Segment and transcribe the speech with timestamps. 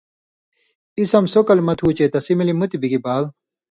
[1.01, 3.23] اسم سو کلمہ تُھو چے تسی ملیۡ مُتیۡ بِگی بال